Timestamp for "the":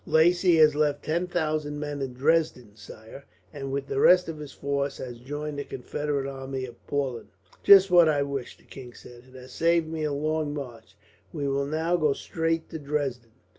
3.85-3.99, 5.59-5.63, 8.57-8.65